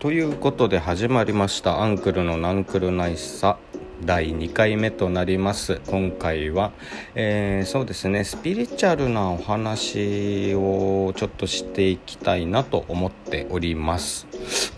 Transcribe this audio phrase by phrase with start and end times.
[0.00, 3.58] ということで始まりました「アンクルのナンクルナイスさ」
[4.02, 5.82] 第2回目となります。
[5.88, 6.72] 今回は、
[7.14, 14.26] えー、そうですねスピリチュアルなお話をちょっとしていきたいなと思っております。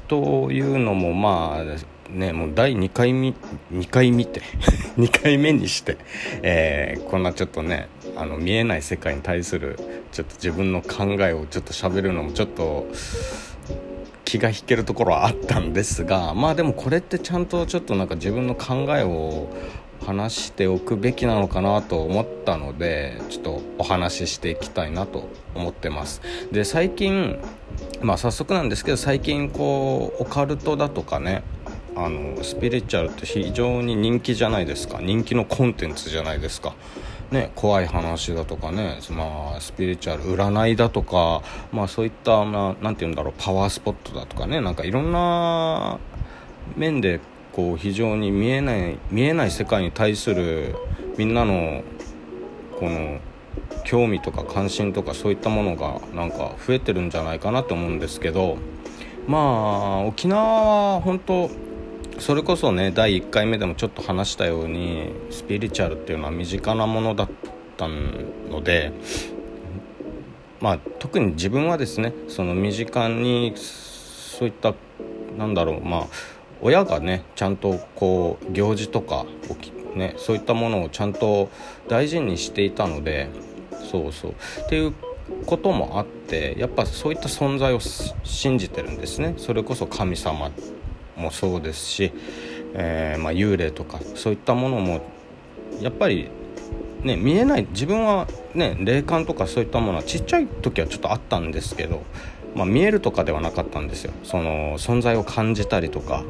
[0.09, 3.32] というのもまあねもう第2回見
[3.73, 4.41] 2回見て
[4.98, 5.98] 2回目にして、
[6.43, 7.86] えー、こんなちょっとね
[8.16, 9.78] あの見えない世界に対する
[10.11, 12.89] ちょっと自分の考えをちょっと喋るのもちょっと
[14.32, 19.48] 気が引けるところはあったんですがまあでもこれってちゃんとちょっとなんか自分の考えを
[20.06, 26.22] 話しておくべきなのかなと思ったのでちょっとお話ししていきたいなと思ってます。
[26.50, 27.38] で最近
[28.00, 31.42] まあ早速なんですけど最近こうオカルトだとかね
[31.94, 35.00] あのスピリチュアルって非常に人気じゃないですか。
[35.02, 36.74] 人気のコンテンツじゃないですか。
[37.32, 45.98] ね、怖い話だとかね、まあ、スピリチュアル占いだとか、まあ、そういった、まあ、なんて言うんだろうパワースポットだとかねなんかいろんな
[46.77, 47.20] 面で
[47.52, 50.77] こう非常に見えない見えない世界に対する
[51.16, 51.83] みんなの
[52.78, 53.19] この
[53.84, 58.58] 興味とか関心とかそういったものがなんか増えてるんじゃないかなと思うんですけど
[59.27, 61.50] まあ沖縄は本当
[62.18, 67.30] それこそね第1回目でもちょっと話したようにスピリチュアルっていうのは身近なものだっ
[67.77, 68.92] たので
[70.60, 74.74] まあ特に自分はですねその身近にそういった
[75.36, 76.06] なんだろうまあ
[76.60, 79.27] 親がねちゃんとこう行事とか
[79.94, 81.50] ね、そういったものをちゃんと
[81.88, 83.28] 大事にしていたので
[83.90, 84.30] そうそう。
[84.33, 84.34] っ
[84.68, 84.94] ていう
[85.46, 89.34] こともあってやっぱそういった存在を信じてるんですね。
[89.36, 90.50] それこそ神様
[91.16, 92.12] もそうですし、
[92.74, 95.02] えー、まあ、幽霊とかそういったものも
[95.80, 96.28] やっぱり、
[97.02, 102.02] ね、見えない自分は、ね、霊感とかそういったものはちっちゃい時はちょっとあったんですけど、
[102.55, 104.12] まあ、見えるとかではなかったんですよ。
[104.24, 106.24] その存在を感じたりとか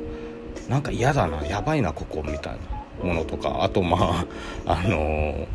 [0.68, 2.56] なんか嫌だなやばいなここみたい
[3.02, 4.26] なものとかあとまあ
[4.66, 5.46] あのー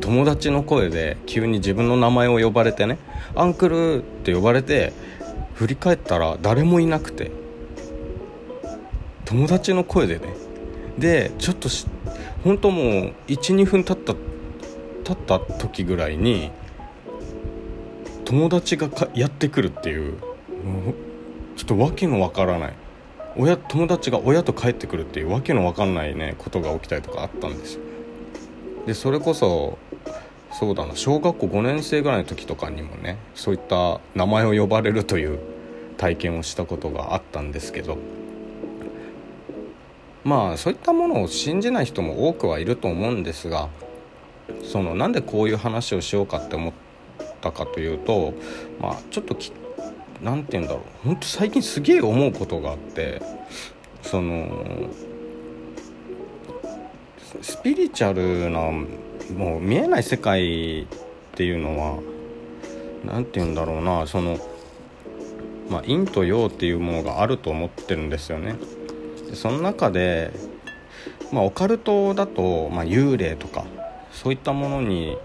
[0.00, 2.98] 友達の声で急に自分の名前を呼ばれてね
[3.36, 4.92] 「アンクル」って呼ばれて
[5.54, 7.30] 振り返ったら誰もいなくて
[9.24, 10.34] 友達の声でね。
[10.98, 11.68] でちょっと
[12.44, 14.14] 本当もう12分経った
[15.04, 16.50] 経った時ぐらいに
[18.24, 20.14] 友達がやってくるっていう
[21.56, 22.74] ちょっと訳のわからない。
[23.34, 27.80] 親友達が親と帰ってくるっていうわけのわかんないねことが起きたりとかあったんですよ。
[28.86, 29.78] でそれこそ
[30.50, 35.38] そうだな小学校5年生ぐらいの時とかにもねそういった名前を呼ばれるという
[35.96, 37.96] 体験をしたことがあったんですけど。
[40.24, 43.68] まあそういったものを信じない人も多くはいると思うんですが
[44.62, 46.72] そのなんでこういう話をしようかって思っ
[47.40, 48.34] たかというと
[48.80, 49.36] まあちょっと
[50.20, 53.20] 何て言うんだろう本当最近すげえ思うことがあって
[54.02, 54.88] その
[57.40, 58.70] スピリチュアルな
[59.36, 60.86] もう見えない世界っ
[61.34, 61.98] ていうのは
[63.04, 64.38] 何て言うんだろうなその
[65.68, 68.56] まあ陰と陽っていうものがあると思ってるんですよね。
[69.32, 70.30] でその中で、
[71.32, 73.64] まあ、オカルトだと、まあ、幽霊とか
[74.12, 75.16] そういったものに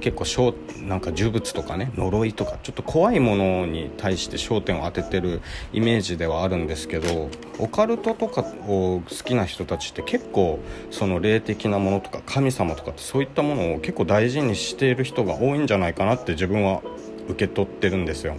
[0.00, 0.54] 結構
[0.86, 7.28] なんか呪物とかね呪いとかちょっと怖いものに対して焦点を当ててるイメージではあるんですけど
[7.58, 10.60] オカルトとかを好きな人たちって結構
[10.92, 16.82] その霊的なものとか神様とかってそういったものを結構大事にしている人が多いんじゃないかなって自分は
[17.28, 18.36] 受け取ってるんですよ。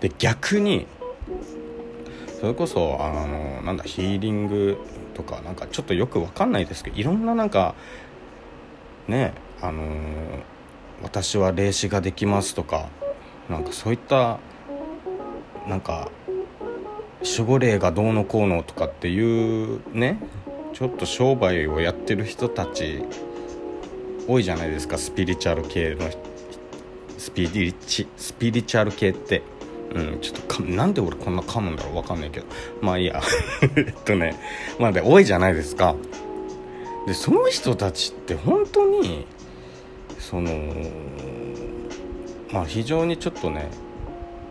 [0.00, 0.86] で逆に
[2.38, 4.78] それこそあのなんだヒーリング
[5.14, 7.74] とかなんかちょっとよく分かんないですけどいろんななんか
[9.08, 9.82] ねあの
[11.02, 12.88] 私は霊視ができますとか
[13.50, 14.38] なんかそういった
[15.66, 16.10] なんか
[17.22, 20.20] 守護霊がどうのこうのとかっていうね
[20.74, 23.02] ちょっと商売をやってる人たち
[24.28, 26.08] 多いじゃないですかスピリチュアル系の
[27.18, 29.42] スピリチスピリチュアル系って。
[29.94, 32.46] うん、ちょっとなんで俺こんな噛むんだろうわかんないけど。
[32.80, 33.20] まあいいや。
[33.76, 34.36] えっとね
[34.78, 35.94] まあで多いじゃないですか。
[37.06, 39.26] でその人たちって本当に
[40.18, 40.50] その
[42.52, 43.70] まあ非常にちょっとね、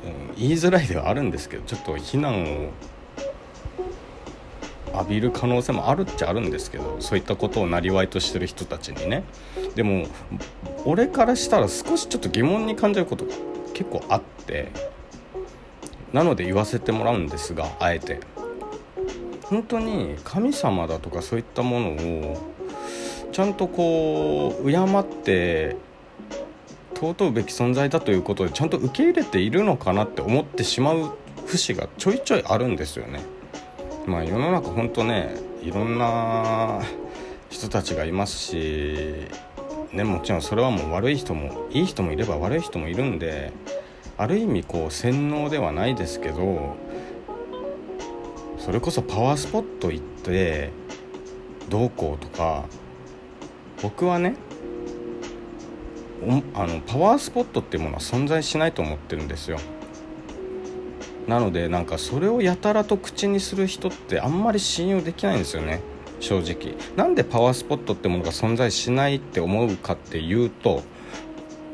[0.06, 2.70] うん、言いづらいではあるんですけどちょっと非難を
[4.94, 9.24] 浴びる可能性もあるっちゃあるんですけどそういったことをなりわいとしてる人たちにね。
[9.76, 10.08] でも
[10.86, 13.26] 俺からしたら少しちょっと疑問に感じること
[13.74, 14.72] 結構あって
[16.18, 18.20] なので言わせてもらうんですがあえて。
[19.44, 22.52] 本当に神様だとかそういったものを
[23.32, 25.78] ちゃんとこう敬って
[26.96, 31.12] 尊うべき存在だということでちゃんと受け入れているのかなって思ってしまう
[31.46, 33.22] 節がちょいちょいあるんですよね。
[34.06, 36.82] まあ世の中ほんとねいろんな
[37.50, 39.28] 人たちがいますし
[39.94, 43.54] ねもちろんそれはもう悪い人もいい人もいれば悪い人もいるんで
[44.18, 46.76] ある意味こう洗脳ではないですけど
[48.58, 50.72] それこそパワースポット行って
[51.70, 52.66] どうこうとか
[53.82, 54.36] 僕はね
[56.56, 59.60] あのパワースポットっていうものは存在しないと思ってるんですよ。
[61.28, 65.82] なのでなんかそれをやたらと口にする人ってあんまり信用できないんですよね。
[66.20, 66.76] 正直。
[66.96, 70.84] なんでパワースポットってものが存在しないって思うかっていうと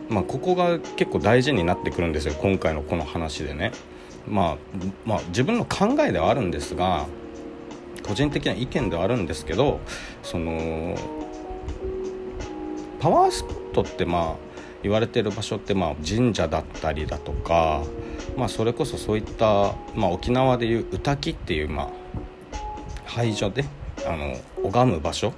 [0.09, 3.71] まあここが結構大事になってくるんですよ今回のこの話でね。
[4.27, 4.57] まあ
[5.05, 7.05] まあ自分の考えではあるんですが
[8.07, 9.79] 個人的な意見ではあるんですけど
[10.21, 10.95] その
[13.00, 14.35] パワースポットってまあ
[14.81, 17.83] 言われてる場所ってまあ神社だったりだとか、
[18.38, 21.89] まあ、それこそそういった、まあ、沖縄でいう歌木っていう、まあ、
[23.06, 23.63] 廃所で
[24.06, 25.33] あの拝む場所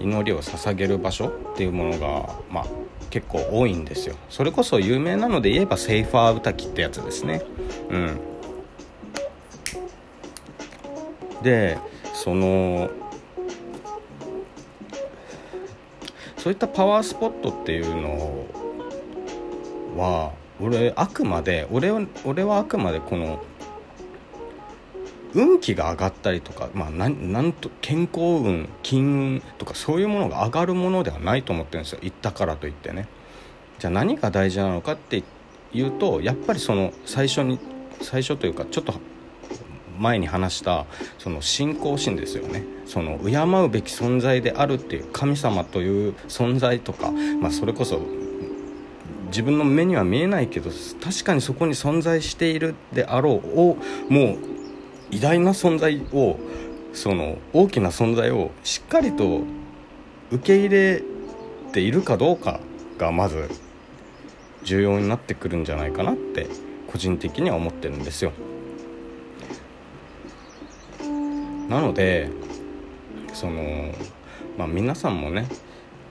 [0.00, 2.66] 祈りを捧げる場所っていうものが、まあ、
[3.14, 4.16] 結構多いんですよ。
[4.28, 7.44] それこそ有名なので言えばセーファー歌木ってやつですね。
[7.88, 8.20] うん。
[11.40, 11.78] で
[12.12, 12.90] その
[16.36, 18.46] そういったパワースポットっていうの
[19.96, 23.44] は俺あくまで俺は俺はあくまでこの
[25.34, 29.04] 運気が上がったりとか、まあ、なんと健康運金
[29.34, 31.98] 運とかそういうものが上がるものではないと思ってるんですよ。
[32.02, 33.08] 行ったからといってね。
[33.78, 35.22] じゃあ何が大事なのかって
[35.72, 37.58] いうとやっぱりその最初に
[38.00, 38.94] 最初というかちょっと
[39.98, 40.86] 前に話した
[41.18, 42.64] その信仰心ですよね。
[42.86, 47.10] その敬うべき存在であるっていう神様という存在とか、
[47.40, 48.00] まあ、それこそ
[49.28, 50.70] 自分の目には見えないけど
[51.02, 53.76] 確かにそこに存在しているであろうを
[54.08, 54.53] もう
[55.10, 56.38] 偉大な存在を
[56.92, 59.42] その大きな存在をしっかりと
[60.30, 61.02] 受け入れ
[61.72, 62.60] ているかどうか
[62.98, 63.50] がまず
[64.62, 66.48] 重要になってくるんじゃないかなって
[66.90, 68.32] 個人的には思ってるんですよ。
[71.68, 72.28] なので
[73.32, 73.92] その
[74.56, 75.48] まあ皆さんもね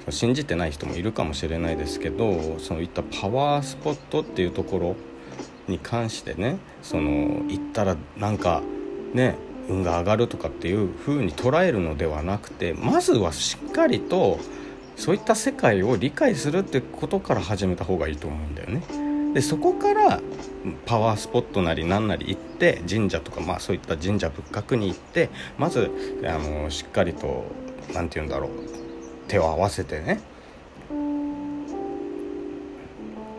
[0.09, 4.95] 信じてない人もいるかもしれないですけどそういったパワースポットっていうところ
[5.67, 8.61] に関してねその行ったらなんか
[9.13, 9.35] ね
[9.69, 14.39] 運が上がるとかっていう風に捉えるのではなくてまずはしっかりと
[14.95, 18.83] そういった世界を理解するってことから始めた方がいいと思うんだよね。
[19.33, 20.21] でそこから
[20.85, 25.89] パワースポットなり何なり行って神社とか、まあ、そういった神社仏閣に行ってまず
[26.23, 27.45] あのしっかりと
[27.95, 28.49] 何て言うんだろう
[29.27, 30.19] 手を合わせてね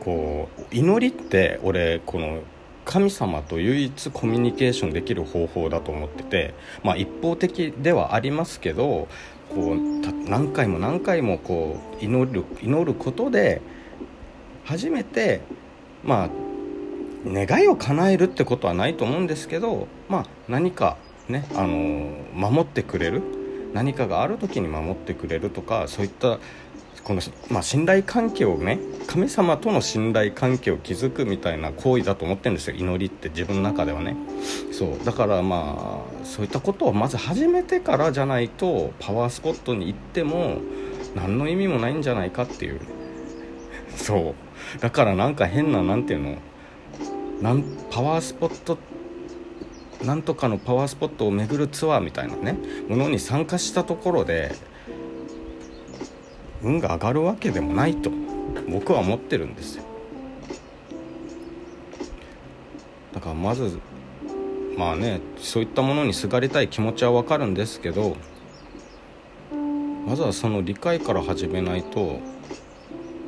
[0.00, 2.42] こう祈りって俺この
[2.84, 9.08] 神様と唯一コミュニケーションできる方法だと思ってて、まあ、一方的ではありますけど
[9.50, 13.60] こう何回も何回もこう祈る祈ることで
[14.64, 15.42] 初めて
[16.02, 16.30] まあ
[17.26, 20.96] 願いを叶えるってことはないと思うんですけど、まあ、何か
[21.28, 23.22] ね、あの守ってくれる
[23.72, 26.38] 何かがある時に守ってくれるとかそういった
[27.02, 27.20] この、
[27.50, 32.76] まあ、信頼関係をね神様との信頼関係を築くみたいな行為だと思ってるんですよ。
[32.76, 34.16] 祈りって自分の中ではね。
[34.72, 35.04] そう。
[35.04, 40.58] だからまあそういったことをまず始めてからじゃないとパワースポットに行っても
[41.14, 42.80] 何の意味もないんじゃないかっていう。
[43.96, 44.34] そ
[44.76, 44.80] う。
[44.80, 46.38] だからなんか変な何ていうの
[47.42, 48.78] なんパワースポット
[50.04, 52.56] なんとかのパワースポットを巡るツアーみたいなね
[52.88, 54.54] ものに参加したところで
[56.64, 58.10] 運が上がるわけでもないと
[58.68, 59.84] 僕は思ってるんですよ。
[63.12, 63.78] だからまず
[64.76, 68.16] まあねそういったものにすがりたい気持ちはわかるんですけど
[70.06, 72.18] まずはその理解から始めないと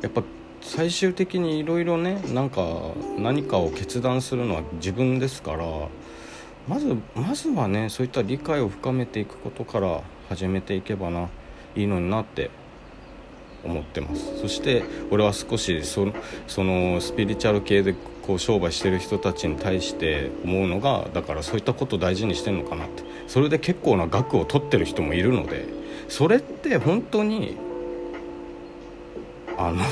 [0.01, 0.23] やっぱ
[0.61, 2.61] 最終的にいろいろねなんか
[3.17, 5.65] 何かを決断するのは自分ですから
[6.67, 11.29] まずまずはねそういった理解を深めていくことから始めていけばな
[11.75, 12.51] いいのになって
[13.67, 14.39] 思ってます。
[14.39, 16.07] そして俺は少しそ
[16.47, 17.93] そのスピリチュアル系で
[18.25, 23.03] こう商売してる人たちに対して思うのがだからそういったことを大事にしてるのかなって。
[23.27, 25.65] それで結構な額を取ってる人もいるので
[26.07, 27.57] それって本当に
[29.57, 29.83] あの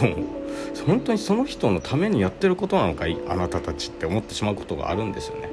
[0.87, 3.17] 本当にその人のためにやってることなのかい？
[3.27, 5.49] あなたたちって思ってしまうことがあるんですよね。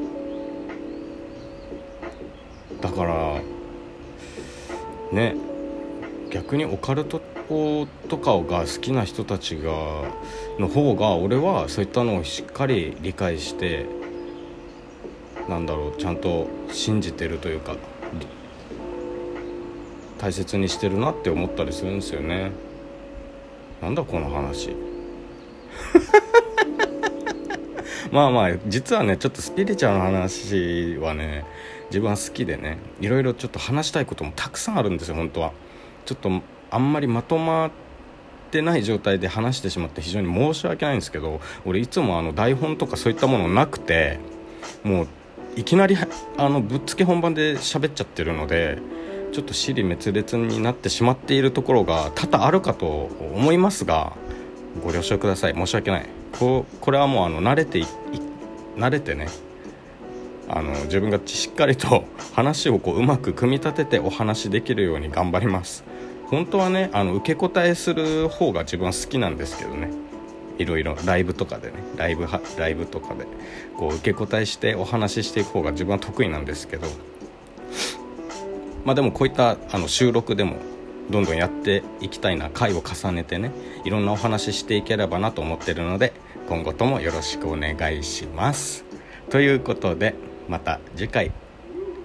[2.81, 3.41] だから
[5.13, 5.35] ね
[6.31, 7.21] 逆にオカルト
[8.09, 9.73] とかが好きな人たちが
[10.59, 13.87] の方が俺はそういったのをしっかり理解して
[15.49, 17.77] なんだろうちゃんと信じてるというか
[20.19, 22.53] 大切にしてるなって思ったりするんですよね。
[23.81, 24.71] なんだこの話。
[28.13, 31.45] まあまあ実はねちょっとスピリチュアルな話はね
[31.91, 35.51] 自分は好きでねいろいろちょっと話したいこともたくさんあるんですよ本当は。
[36.07, 36.41] ちょっと
[36.73, 37.71] あんまりまとまっ
[38.51, 44.19] てない状態で話してしまって非常に申し訳ないんですけど俺いつもあの台本とかそういったものなくて
[44.83, 45.09] もう
[45.57, 45.97] いきなり
[46.39, 48.79] あのぶっつけ本番で喋っちゃってるので
[49.33, 54.13] ちょっと尻滅裂になってしまっているところが多々あるかと思いますが
[54.83, 55.55] ご了承ください。
[55.55, 56.07] 申し訳ない。
[56.39, 57.83] ここれはもうあの慣れて
[58.77, 59.29] 慣れてね
[60.49, 65.85] あの自分がしっかりと話をこううまく組み立ててお話できるように頑張ります。
[66.33, 69.91] 本当はねあの受け答えする方が自分は好きなんですけどね。
[70.57, 71.75] いろいろライブとかでね。
[71.97, 73.27] ライブライブとかで。
[73.77, 76.87] こう受け答えしてお話ししていく方が自分は得意なんですけど。
[78.87, 80.57] まあでもこういったあの収録でも
[81.11, 83.51] どんどんやっていきたいな回を重ねてね。
[83.85, 86.15] いろんなお話ししていければなと思ってるので
[86.49, 88.87] 今後ともよろしくお願いします。
[89.29, 90.15] ということで
[90.49, 91.31] また次回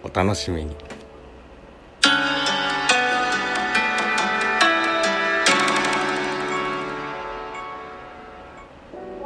[0.04, 0.87] お楽しみに。